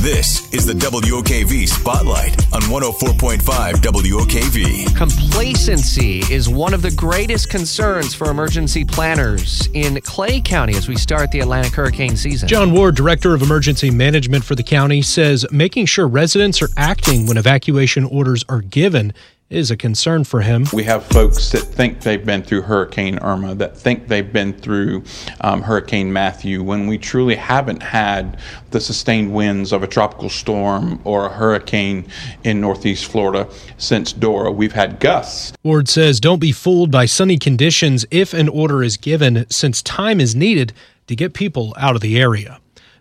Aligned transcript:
This 0.00 0.54
is 0.54 0.64
the 0.64 0.74
WOKV 0.74 1.66
Spotlight 1.66 2.30
on 2.54 2.60
104.5 2.62 3.40
WOKV. 3.72 4.96
Complacency 4.96 6.20
is 6.32 6.48
one 6.48 6.72
of 6.72 6.82
the 6.82 6.92
greatest 6.92 7.50
concerns 7.50 8.14
for 8.14 8.30
emergency 8.30 8.84
planners 8.84 9.68
in 9.74 10.00
Clay 10.02 10.40
County 10.40 10.76
as 10.76 10.86
we 10.86 10.94
start 10.94 11.32
the 11.32 11.40
Atlantic 11.40 11.72
hurricane 11.74 12.16
season. 12.16 12.48
John 12.48 12.72
Ward, 12.72 12.94
Director 12.94 13.34
of 13.34 13.42
Emergency 13.42 13.90
Management 13.90 14.44
for 14.44 14.54
the 14.54 14.62
county, 14.62 15.02
says 15.02 15.44
making 15.50 15.86
sure 15.86 16.06
residents 16.06 16.62
are 16.62 16.70
acting 16.76 17.26
when 17.26 17.36
evacuation 17.36 18.04
orders 18.04 18.44
are 18.48 18.60
given 18.60 19.12
is 19.50 19.70
a 19.70 19.76
concern 19.76 20.24
for 20.24 20.42
him. 20.42 20.66
We 20.72 20.84
have 20.84 21.06
folks 21.06 21.50
that 21.52 21.60
think 21.60 22.02
they've 22.02 22.24
been 22.24 22.42
through 22.42 22.62
Hurricane 22.62 23.18
Irma, 23.18 23.54
that 23.54 23.76
think 23.76 24.08
they've 24.08 24.30
been 24.30 24.52
through 24.52 25.04
um, 25.40 25.62
Hurricane 25.62 26.12
Matthew, 26.12 26.62
when 26.62 26.86
we 26.86 26.98
truly 26.98 27.34
haven't 27.34 27.82
had 27.82 28.38
the 28.70 28.80
sustained 28.80 29.32
winds 29.32 29.72
of 29.72 29.82
a 29.82 29.86
tropical 29.86 30.28
storm 30.28 31.00
or 31.04 31.26
a 31.26 31.30
hurricane 31.30 32.06
in 32.44 32.60
northeast 32.60 33.06
Florida 33.10 33.48
since 33.78 34.12
Dora. 34.12 34.50
We've 34.50 34.72
had 34.72 35.00
gusts. 35.00 35.54
Ward 35.62 35.88
says 35.88 36.20
don't 36.20 36.40
be 36.40 36.52
fooled 36.52 36.90
by 36.90 37.06
sunny 37.06 37.38
conditions 37.38 38.04
if 38.10 38.34
an 38.34 38.48
order 38.48 38.82
is 38.82 38.96
given, 38.96 39.46
since 39.48 39.82
time 39.82 40.20
is 40.20 40.34
needed 40.34 40.74
to 41.06 41.16
get 41.16 41.32
people 41.32 41.74
out 41.78 41.94
of 41.94 42.02
the 42.02 42.20
area. 42.20 42.60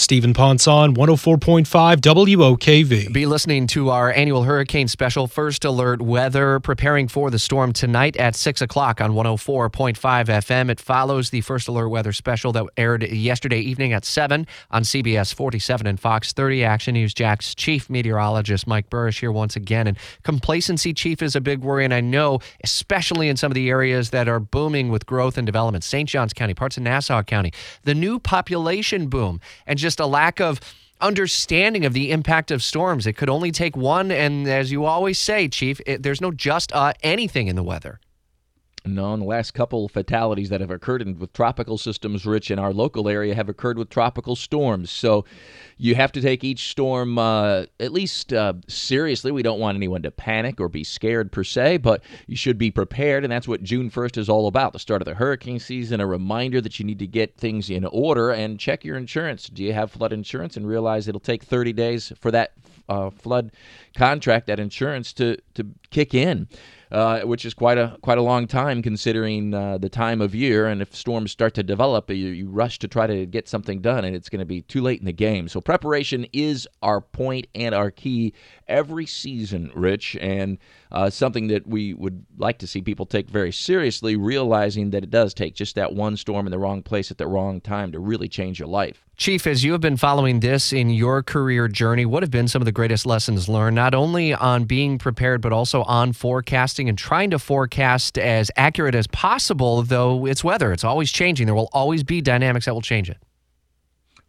Stephen 0.00 0.32
Ponson, 0.32 0.94
104.5 0.94 1.66
WOKV. 1.66 3.12
Be 3.12 3.26
listening 3.26 3.66
to 3.66 3.90
our 3.90 4.12
annual 4.12 4.44
hurricane 4.44 4.86
special, 4.86 5.26
First 5.26 5.64
Alert 5.64 6.00
Weather, 6.00 6.60
preparing 6.60 7.08
for 7.08 7.32
the 7.32 7.38
storm 7.40 7.72
tonight 7.72 8.16
at 8.16 8.36
6 8.36 8.62
o'clock 8.62 9.00
on 9.00 9.10
104.5 9.10 9.96
FM. 9.98 10.70
It 10.70 10.78
follows 10.78 11.30
the 11.30 11.40
First 11.40 11.66
Alert 11.66 11.88
Weather 11.88 12.12
special 12.12 12.52
that 12.52 12.66
aired 12.76 13.02
yesterday 13.10 13.58
evening 13.58 13.92
at 13.92 14.04
7 14.04 14.46
on 14.70 14.82
CBS 14.84 15.34
47 15.34 15.88
and 15.88 15.98
Fox 15.98 16.32
30. 16.32 16.62
Action 16.62 16.94
News 16.94 17.12
Jax 17.12 17.56
chief 17.56 17.90
meteorologist 17.90 18.68
Mike 18.68 18.88
Buresh 18.90 19.18
here 19.18 19.32
once 19.32 19.56
again. 19.56 19.88
And 19.88 19.98
complacency, 20.22 20.94
chief, 20.94 21.22
is 21.22 21.34
a 21.34 21.40
big 21.40 21.62
worry. 21.62 21.84
And 21.84 21.92
I 21.92 22.02
know, 22.02 22.38
especially 22.62 23.28
in 23.28 23.36
some 23.36 23.50
of 23.50 23.56
the 23.56 23.68
areas 23.68 24.10
that 24.10 24.28
are 24.28 24.38
booming 24.38 24.90
with 24.90 25.06
growth 25.06 25.36
and 25.36 25.44
development, 25.44 25.82
St. 25.82 26.08
Johns 26.08 26.32
County, 26.32 26.54
parts 26.54 26.76
of 26.76 26.84
Nassau 26.84 27.24
County, 27.24 27.52
the 27.82 27.96
new 27.96 28.20
population 28.20 29.08
boom, 29.08 29.40
and 29.66 29.76
just 29.76 29.87
just 29.88 30.00
a 30.00 30.06
lack 30.06 30.38
of 30.38 30.60
understanding 31.00 31.86
of 31.86 31.94
the 31.94 32.10
impact 32.10 32.50
of 32.50 32.62
storms. 32.62 33.06
It 33.06 33.14
could 33.14 33.30
only 33.30 33.50
take 33.50 33.74
one, 33.74 34.10
and 34.10 34.46
as 34.46 34.70
you 34.70 34.84
always 34.84 35.18
say, 35.18 35.48
Chief, 35.48 35.80
it, 35.86 36.02
there's 36.02 36.20
no 36.20 36.30
just 36.30 36.72
uh, 36.74 36.92
anything 37.02 37.48
in 37.48 37.56
the 37.56 37.62
weather. 37.62 37.98
No, 38.94 39.16
the 39.16 39.24
last 39.24 39.52
couple 39.52 39.86
fatalities 39.88 40.48
that 40.48 40.60
have 40.60 40.70
occurred 40.70 41.18
with 41.18 41.32
tropical 41.32 41.76
systems, 41.76 42.24
Rich, 42.24 42.50
in 42.50 42.58
our 42.58 42.72
local 42.72 43.08
area 43.08 43.34
have 43.34 43.48
occurred 43.48 43.76
with 43.76 43.90
tropical 43.90 44.34
storms. 44.34 44.90
So 44.90 45.24
you 45.76 45.94
have 45.94 46.10
to 46.12 46.20
take 46.20 46.42
each 46.42 46.70
storm 46.70 47.18
uh, 47.18 47.64
at 47.78 47.92
least 47.92 48.32
uh, 48.32 48.54
seriously. 48.66 49.30
We 49.30 49.42
don't 49.42 49.60
want 49.60 49.76
anyone 49.76 50.02
to 50.02 50.10
panic 50.10 50.60
or 50.60 50.68
be 50.68 50.84
scared 50.84 51.30
per 51.30 51.44
se, 51.44 51.78
but 51.78 52.02
you 52.26 52.36
should 52.36 52.56
be 52.56 52.70
prepared, 52.70 53.24
and 53.24 53.32
that's 53.32 53.46
what 53.46 53.62
June 53.62 53.90
1st 53.90 54.16
is 54.16 54.28
all 54.28 54.46
about 54.46 54.72
the 54.72 54.78
start 54.78 55.02
of 55.02 55.06
the 55.06 55.14
hurricane 55.14 55.58
season, 55.58 56.00
a 56.00 56.06
reminder 56.06 56.60
that 56.60 56.78
you 56.78 56.86
need 56.86 56.98
to 56.98 57.06
get 57.06 57.36
things 57.36 57.68
in 57.68 57.84
order 57.84 58.30
and 58.30 58.58
check 58.58 58.84
your 58.84 58.96
insurance. 58.96 59.48
Do 59.48 59.62
you 59.62 59.74
have 59.74 59.90
flood 59.90 60.12
insurance? 60.12 60.56
And 60.56 60.66
realize 60.66 61.08
it'll 61.08 61.20
take 61.20 61.42
30 61.42 61.72
days 61.74 62.12
for 62.20 62.30
that 62.30 62.52
uh, 62.88 63.10
flood 63.10 63.52
contract, 63.94 64.46
that 64.46 64.58
insurance, 64.58 65.12
to, 65.14 65.36
to 65.54 65.66
kick 65.90 66.14
in 66.14 66.48
uh, 66.90 67.20
which 67.20 67.44
is 67.44 67.54
quite 67.54 67.78
a 67.78 67.96
quite 68.02 68.18
a 68.18 68.22
long 68.22 68.46
time 68.46 68.82
considering 68.82 69.54
uh, 69.54 69.78
the 69.78 69.88
time 69.88 70.20
of 70.20 70.34
year. 70.34 70.66
And 70.66 70.80
if 70.80 70.94
storms 70.94 71.32
start 71.32 71.54
to 71.54 71.62
develop, 71.62 72.10
you, 72.10 72.16
you 72.16 72.48
rush 72.48 72.78
to 72.80 72.88
try 72.88 73.06
to 73.06 73.26
get 73.26 73.48
something 73.48 73.80
done, 73.80 74.04
and 74.04 74.14
it's 74.14 74.28
going 74.28 74.40
to 74.40 74.46
be 74.46 74.62
too 74.62 74.80
late 74.80 75.00
in 75.00 75.06
the 75.06 75.12
game. 75.12 75.48
So 75.48 75.60
preparation 75.60 76.26
is 76.32 76.68
our 76.82 77.00
point 77.00 77.46
and 77.54 77.74
our 77.74 77.90
key 77.90 78.34
every 78.66 79.06
season, 79.06 79.70
Rich, 79.74 80.16
and 80.20 80.58
uh, 80.92 81.10
something 81.10 81.48
that 81.48 81.66
we 81.66 81.94
would 81.94 82.24
like 82.38 82.58
to 82.58 82.66
see 82.66 82.80
people 82.80 83.06
take 83.06 83.28
very 83.28 83.52
seriously, 83.52 84.16
realizing 84.16 84.90
that 84.90 85.04
it 85.04 85.10
does 85.10 85.34
take 85.34 85.54
just 85.54 85.74
that 85.74 85.92
one 85.94 86.16
storm 86.16 86.46
in 86.46 86.50
the 86.50 86.58
wrong 86.58 86.82
place 86.82 87.10
at 87.10 87.18
the 87.18 87.26
wrong 87.26 87.60
time 87.60 87.92
to 87.92 87.98
really 87.98 88.28
change 88.28 88.58
your 88.58 88.68
life. 88.68 89.04
Chief, 89.16 89.48
as 89.48 89.64
you 89.64 89.72
have 89.72 89.80
been 89.80 89.96
following 89.96 90.38
this 90.38 90.72
in 90.72 90.90
your 90.90 91.24
career 91.24 91.66
journey, 91.66 92.06
what 92.06 92.22
have 92.22 92.30
been 92.30 92.46
some 92.46 92.62
of 92.62 92.66
the 92.66 92.72
greatest 92.72 93.04
lessons 93.04 93.48
learned, 93.48 93.74
not 93.74 93.92
only 93.92 94.32
on 94.32 94.62
being 94.62 94.96
prepared, 94.96 95.40
but 95.40 95.52
also 95.52 95.82
on 95.82 96.12
forecasting 96.12 96.77
and 96.86 96.98
trying 96.98 97.30
to 97.30 97.38
forecast 97.38 98.18
as 98.18 98.50
accurate 98.56 98.94
as 98.94 99.06
possible, 99.06 99.82
though 99.82 100.26
it's 100.26 100.44
weather? 100.44 100.70
It's 100.70 100.84
always 100.84 101.10
changing. 101.10 101.46
There 101.46 101.54
will 101.54 101.70
always 101.72 102.04
be 102.04 102.20
dynamics 102.20 102.66
that 102.66 102.74
will 102.74 102.82
change 102.82 103.08
it. 103.08 103.16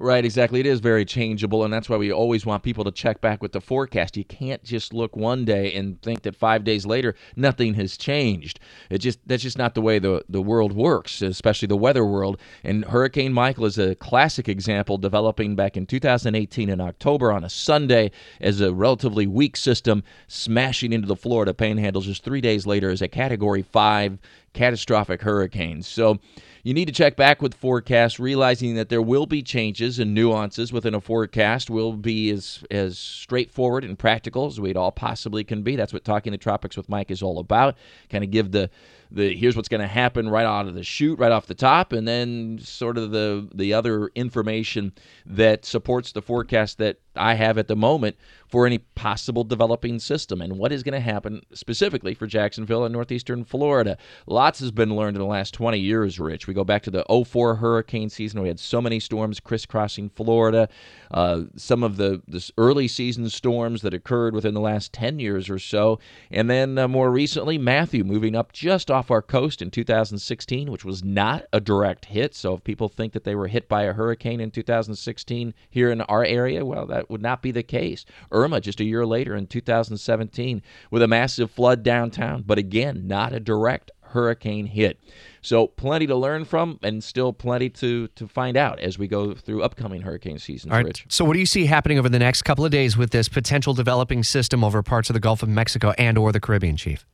Right, 0.00 0.24
exactly. 0.24 0.60
It 0.60 0.66
is 0.66 0.78
very 0.78 1.04
changeable, 1.04 1.64
and 1.64 1.72
that's 1.72 1.88
why 1.88 1.96
we 1.96 2.12
always 2.12 2.46
want 2.46 2.62
people 2.62 2.84
to 2.84 2.92
check 2.92 3.20
back 3.20 3.42
with 3.42 3.50
the 3.50 3.60
forecast. 3.60 4.16
You 4.16 4.24
can't 4.24 4.62
just 4.62 4.94
look 4.94 5.16
one 5.16 5.44
day 5.44 5.74
and 5.74 6.00
think 6.02 6.22
that 6.22 6.36
five 6.36 6.62
days 6.62 6.86
later 6.86 7.16
nothing 7.34 7.74
has 7.74 7.96
changed. 7.96 8.60
It 8.90 8.98
just 8.98 9.18
that's 9.26 9.42
just 9.42 9.58
not 9.58 9.74
the 9.74 9.80
way 9.80 9.98
the 9.98 10.24
the 10.28 10.40
world 10.40 10.72
works, 10.72 11.20
especially 11.20 11.66
the 11.66 11.76
weather 11.76 12.04
world. 12.04 12.38
And 12.62 12.84
Hurricane 12.84 13.32
Michael 13.32 13.64
is 13.64 13.76
a 13.76 13.96
classic 13.96 14.48
example, 14.48 14.98
developing 14.98 15.56
back 15.56 15.76
in 15.76 15.84
2018 15.84 16.68
in 16.68 16.80
October 16.80 17.32
on 17.32 17.42
a 17.42 17.50
Sunday 17.50 18.12
as 18.40 18.60
a 18.60 18.72
relatively 18.72 19.26
weak 19.26 19.56
system, 19.56 20.04
smashing 20.28 20.92
into 20.92 21.08
the 21.08 21.16
Florida 21.16 21.52
Panhandle 21.52 22.02
just 22.02 22.22
three 22.22 22.40
days 22.40 22.66
later 22.66 22.88
as 22.88 23.02
a 23.02 23.08
Category 23.08 23.62
Five 23.62 24.20
catastrophic 24.52 25.22
hurricanes. 25.22 25.86
So 25.86 26.18
you 26.62 26.74
need 26.74 26.86
to 26.86 26.92
check 26.92 27.16
back 27.16 27.40
with 27.40 27.54
forecasts, 27.54 28.20
realizing 28.20 28.74
that 28.74 28.88
there 28.88 29.02
will 29.02 29.26
be 29.26 29.42
changes 29.42 29.98
and 29.98 30.14
nuances 30.14 30.72
within 30.72 30.94
a 30.94 31.00
forecast. 31.00 31.70
Will 31.70 31.92
be 31.92 32.30
as 32.30 32.64
as 32.70 32.98
straightforward 32.98 33.84
and 33.84 33.98
practical 33.98 34.46
as 34.46 34.60
we'd 34.60 34.76
all 34.76 34.92
possibly 34.92 35.44
can 35.44 35.62
be. 35.62 35.76
That's 35.76 35.92
what 35.92 36.04
talking 36.04 36.32
the 36.32 36.38
tropics 36.38 36.76
with 36.76 36.88
Mike 36.88 37.10
is 37.10 37.22
all 37.22 37.38
about. 37.38 37.76
Kind 38.10 38.24
of 38.24 38.30
give 38.30 38.50
the 38.50 38.70
the 39.10 39.34
here's 39.34 39.56
what's 39.56 39.68
going 39.68 39.80
to 39.80 39.86
happen 39.86 40.28
right 40.28 40.44
out 40.44 40.66
of 40.66 40.74
the 40.74 40.82
chute, 40.82 41.18
right 41.18 41.32
off 41.32 41.46
the 41.46 41.54
top, 41.54 41.92
and 41.92 42.06
then 42.06 42.58
sort 42.62 42.98
of 42.98 43.10
the 43.10 43.48
the 43.54 43.72
other 43.72 44.08
information 44.14 44.92
that 45.24 45.64
supports 45.64 46.12
the 46.12 46.22
forecast 46.22 46.78
that 46.78 46.98
I 47.18 47.34
have 47.34 47.58
at 47.58 47.68
the 47.68 47.76
moment 47.76 48.16
for 48.48 48.66
any 48.66 48.78
possible 48.78 49.44
developing 49.44 49.98
system 49.98 50.40
and 50.40 50.58
what 50.58 50.72
is 50.72 50.82
going 50.82 50.94
to 50.94 51.00
happen 51.00 51.42
specifically 51.52 52.14
for 52.14 52.26
Jacksonville 52.26 52.84
and 52.84 52.92
northeastern 52.92 53.44
Florida. 53.44 53.98
Lots 54.26 54.60
has 54.60 54.70
been 54.70 54.96
learned 54.96 55.16
in 55.16 55.22
the 55.22 55.28
last 55.28 55.52
20 55.52 55.78
years, 55.78 56.18
Rich. 56.18 56.46
We 56.46 56.54
go 56.54 56.64
back 56.64 56.82
to 56.84 56.90
the 56.90 57.04
04 57.04 57.56
hurricane 57.56 58.08
season. 58.08 58.40
We 58.40 58.48
had 58.48 58.58
so 58.58 58.80
many 58.80 59.00
storms 59.00 59.38
crisscrossing 59.38 60.10
Florida. 60.10 60.68
Uh, 61.10 61.42
some 61.56 61.82
of 61.82 61.96
the 61.96 62.22
this 62.26 62.50
early 62.58 62.88
season 62.88 63.28
storms 63.28 63.82
that 63.82 63.94
occurred 63.94 64.34
within 64.34 64.54
the 64.54 64.60
last 64.60 64.92
10 64.92 65.18
years 65.18 65.50
or 65.50 65.58
so. 65.58 65.98
And 66.30 66.48
then 66.48 66.78
uh, 66.78 66.88
more 66.88 67.10
recently, 67.10 67.58
Matthew 67.58 68.04
moving 68.04 68.34
up 68.34 68.52
just 68.52 68.90
off 68.90 69.10
our 69.10 69.22
coast 69.22 69.60
in 69.60 69.70
2016, 69.70 70.70
which 70.70 70.84
was 70.84 71.04
not 71.04 71.46
a 71.52 71.60
direct 71.60 72.06
hit. 72.06 72.34
So 72.34 72.54
if 72.54 72.64
people 72.64 72.88
think 72.88 73.12
that 73.12 73.24
they 73.24 73.34
were 73.34 73.48
hit 73.48 73.68
by 73.68 73.82
a 73.82 73.92
hurricane 73.92 74.40
in 74.40 74.50
2016 74.50 75.54
here 75.70 75.90
in 75.90 76.00
our 76.02 76.24
area, 76.24 76.64
well, 76.64 76.86
that 76.86 77.07
would 77.10 77.22
not 77.22 77.42
be 77.42 77.50
the 77.50 77.62
case. 77.62 78.04
Irma 78.32 78.60
just 78.60 78.80
a 78.80 78.84
year 78.84 79.06
later 79.06 79.34
in 79.34 79.46
2017 79.46 80.62
with 80.90 81.02
a 81.02 81.08
massive 81.08 81.50
flood 81.50 81.82
downtown, 81.82 82.42
but 82.46 82.58
again, 82.58 83.06
not 83.06 83.32
a 83.32 83.40
direct 83.40 83.90
hurricane 84.08 84.66
hit. 84.66 84.98
So 85.42 85.66
plenty 85.66 86.06
to 86.06 86.16
learn 86.16 86.44
from 86.44 86.78
and 86.82 87.02
still 87.02 87.32
plenty 87.32 87.70
to 87.70 88.08
to 88.08 88.26
find 88.26 88.56
out 88.56 88.80
as 88.80 88.98
we 88.98 89.06
go 89.06 89.34
through 89.34 89.62
upcoming 89.62 90.02
hurricane 90.02 90.38
seasons, 90.38 90.72
All 90.72 90.78
right. 90.78 90.86
Rich. 90.86 91.06
So 91.08 91.24
what 91.24 91.34
do 91.34 91.38
you 91.38 91.46
see 91.46 91.66
happening 91.66 91.98
over 91.98 92.08
the 92.08 92.18
next 92.18 92.42
couple 92.42 92.64
of 92.64 92.70
days 92.70 92.96
with 92.96 93.10
this 93.10 93.28
potential 93.28 93.74
developing 93.74 94.22
system 94.24 94.64
over 94.64 94.82
parts 94.82 95.10
of 95.10 95.14
the 95.14 95.20
Gulf 95.20 95.42
of 95.42 95.48
Mexico 95.48 95.92
and 95.98 96.18
or 96.18 96.32
the 96.32 96.40
Caribbean, 96.40 96.76
Chief? 96.76 97.06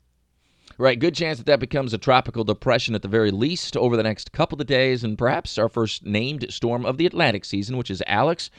Right, 0.77 0.99
good 0.99 1.15
chance 1.15 1.39
that 1.39 1.47
that 1.47 1.61
becomes 1.61 1.93
a 1.93 1.99
tropical 1.99 2.43
depression 2.43 2.97
at 2.97 3.03
the 3.03 3.09
very 3.09 3.31
least 3.31 3.77
over 3.77 3.97
the 3.97 4.03
next 4.03 4.33
couple 4.33 4.61
of 4.61 4.67
days, 4.67 5.05
and 5.05 5.17
perhaps 5.17 5.57
our 5.57 5.69
first 5.69 6.05
named 6.05 6.47
storm 6.51 6.85
of 6.85 6.99
the 6.99 7.07
Atlantic 7.07 7.45
season, 7.45 7.77
which 7.77 7.93
is 7.93 8.03
Alex. 8.09 8.51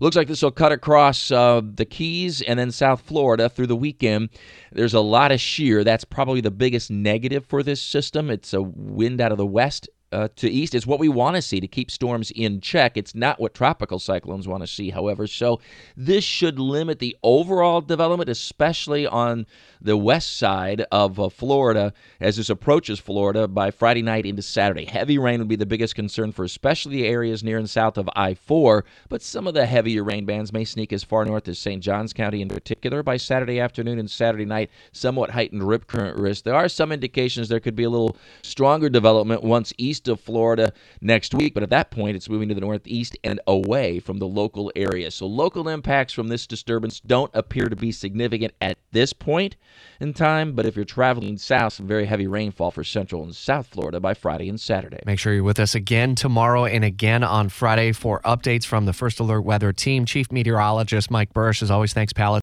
Looks 0.00 0.16
like 0.16 0.28
this 0.28 0.42
will 0.42 0.50
cut 0.50 0.72
across 0.72 1.30
uh, 1.30 1.60
the 1.62 1.84
Keys 1.84 2.40
and 2.40 2.58
then 2.58 2.70
South 2.70 3.00
Florida 3.00 3.48
through 3.48 3.66
the 3.66 3.76
weekend. 3.76 4.30
There's 4.72 4.94
a 4.94 5.00
lot 5.00 5.32
of 5.32 5.40
shear. 5.40 5.82
That's 5.82 6.04
probably 6.04 6.40
the 6.40 6.50
biggest 6.50 6.90
negative 6.90 7.44
for 7.46 7.62
this 7.62 7.82
system. 7.82 8.30
It's 8.30 8.54
a 8.54 8.62
wind 8.62 9.20
out 9.20 9.32
of 9.32 9.38
the 9.38 9.46
west 9.46 9.88
uh, 10.10 10.28
to 10.36 10.50
east 10.50 10.74
is 10.74 10.86
what 10.86 10.98
we 10.98 11.08
want 11.08 11.36
to 11.36 11.42
see 11.42 11.60
to 11.60 11.68
keep 11.68 11.90
storms 11.90 12.30
in 12.30 12.60
check. 12.60 12.96
It's 12.96 13.14
not 13.14 13.38
what 13.38 13.54
tropical 13.54 13.98
cyclones 13.98 14.48
want 14.48 14.62
to 14.62 14.66
see, 14.66 14.90
however. 14.90 15.26
So 15.26 15.60
this 15.96 16.24
should 16.24 16.58
limit 16.58 16.98
the 16.98 17.16
overall 17.22 17.80
development, 17.80 18.30
especially 18.30 19.06
on 19.06 19.46
the 19.80 19.96
west 19.96 20.38
side 20.38 20.84
of 20.90 21.20
uh, 21.20 21.28
Florida 21.28 21.92
as 22.20 22.36
this 22.36 22.50
approaches 22.50 22.98
Florida 22.98 23.46
by 23.46 23.70
Friday 23.70 24.02
night 24.02 24.26
into 24.26 24.42
Saturday. 24.42 24.86
Heavy 24.86 25.18
rain 25.18 25.38
would 25.40 25.48
be 25.48 25.56
the 25.56 25.66
biggest 25.66 25.94
concern 25.94 26.32
for 26.32 26.44
especially 26.44 26.96
the 26.96 27.06
areas 27.06 27.44
near 27.44 27.58
and 27.58 27.68
south 27.68 27.98
of 27.98 28.08
I 28.16 28.34
4, 28.34 28.84
but 29.08 29.22
some 29.22 29.46
of 29.46 29.54
the 29.54 29.66
heavier 29.66 30.02
rain 30.02 30.24
bands 30.24 30.52
may 30.52 30.64
sneak 30.64 30.92
as 30.92 31.04
far 31.04 31.24
north 31.24 31.48
as 31.48 31.58
St. 31.58 31.82
Johns 31.82 32.12
County 32.12 32.40
in 32.40 32.48
particular 32.48 33.02
by 33.02 33.16
Saturday 33.18 33.60
afternoon 33.60 33.98
and 33.98 34.10
Saturday 34.10 34.44
night. 34.44 34.70
Somewhat 34.92 35.30
heightened 35.30 35.64
rip 35.64 35.86
current 35.86 36.18
risk. 36.18 36.44
There 36.44 36.54
are 36.54 36.68
some 36.68 36.92
indications 36.92 37.48
there 37.48 37.60
could 37.60 37.76
be 37.76 37.84
a 37.84 37.90
little 37.90 38.16
stronger 38.42 38.88
development 38.88 39.42
once 39.42 39.72
east 39.76 39.97
east 39.98 40.08
of 40.08 40.20
Florida 40.20 40.72
next 41.00 41.34
week, 41.34 41.54
but 41.54 41.62
at 41.62 41.70
that 41.70 41.90
point, 41.90 42.14
it's 42.14 42.28
moving 42.28 42.48
to 42.48 42.54
the 42.54 42.60
northeast 42.60 43.16
and 43.24 43.40
away 43.48 43.98
from 43.98 44.18
the 44.18 44.26
local 44.26 44.70
area. 44.76 45.10
So 45.10 45.26
local 45.26 45.68
impacts 45.68 46.12
from 46.12 46.28
this 46.28 46.46
disturbance 46.46 47.00
don't 47.00 47.30
appear 47.34 47.68
to 47.68 47.74
be 47.74 47.90
significant 47.90 48.52
at 48.60 48.78
this 48.92 49.12
point 49.12 49.56
in 50.00 50.14
time, 50.14 50.52
but 50.52 50.66
if 50.66 50.76
you're 50.76 50.84
traveling 50.84 51.36
south, 51.36 51.72
some 51.72 51.88
very 51.88 52.06
heavy 52.06 52.28
rainfall 52.28 52.70
for 52.70 52.84
central 52.84 53.24
and 53.24 53.34
south 53.34 53.66
Florida 53.66 53.98
by 53.98 54.14
Friday 54.14 54.48
and 54.48 54.60
Saturday. 54.60 55.00
Make 55.04 55.18
sure 55.18 55.34
you're 55.34 55.42
with 55.42 55.58
us 55.58 55.74
again 55.74 56.14
tomorrow 56.14 56.64
and 56.64 56.84
again 56.84 57.24
on 57.24 57.48
Friday 57.48 57.90
for 57.90 58.20
updates 58.20 58.64
from 58.64 58.86
the 58.86 58.92
First 58.92 59.18
Alert 59.18 59.40
Weather 59.40 59.72
Team. 59.72 60.04
Chief 60.04 60.30
Meteorologist 60.30 61.10
Mike 61.10 61.34
Buresh, 61.34 61.62
as 61.62 61.70
always, 61.72 61.92
thanks, 61.92 62.12
pal. 62.12 62.36